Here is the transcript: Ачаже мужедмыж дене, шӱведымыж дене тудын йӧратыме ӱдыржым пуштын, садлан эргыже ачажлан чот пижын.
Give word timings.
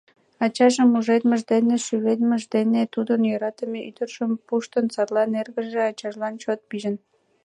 Ачаже 0.43 0.83
мужедмыж 0.93 1.41
дене, 1.53 1.75
шӱведымыж 1.85 2.43
дене 2.55 2.81
тудын 2.93 3.21
йӧратыме 3.29 3.79
ӱдыржым 3.89 4.31
пуштын, 4.47 4.85
садлан 4.95 5.31
эргыже 5.41 5.81
ачажлан 5.91 6.33
чот 6.41 6.59
пижын. 6.69 6.95